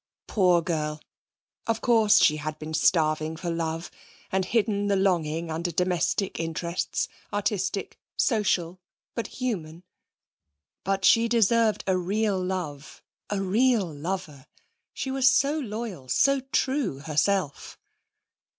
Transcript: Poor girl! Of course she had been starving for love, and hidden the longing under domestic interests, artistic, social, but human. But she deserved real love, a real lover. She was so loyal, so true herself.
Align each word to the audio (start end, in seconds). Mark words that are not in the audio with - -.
Poor 0.25 0.63
girl! 0.63 0.99
Of 1.67 1.79
course 1.81 2.19
she 2.19 2.37
had 2.37 2.57
been 2.57 2.73
starving 2.73 3.35
for 3.35 3.51
love, 3.51 3.91
and 4.31 4.43
hidden 4.45 4.87
the 4.87 4.95
longing 4.95 5.51
under 5.51 5.69
domestic 5.69 6.39
interests, 6.39 7.07
artistic, 7.31 7.99
social, 8.17 8.79
but 9.13 9.27
human. 9.27 9.83
But 10.83 11.05
she 11.05 11.27
deserved 11.27 11.83
real 11.87 12.43
love, 12.43 13.03
a 13.29 13.39
real 13.43 13.85
lover. 13.93 14.47
She 14.91 15.11
was 15.11 15.29
so 15.29 15.59
loyal, 15.59 16.09
so 16.09 16.39
true 16.51 16.97
herself. 17.01 17.77